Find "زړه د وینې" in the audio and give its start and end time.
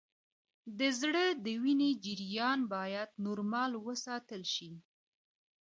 0.99-1.91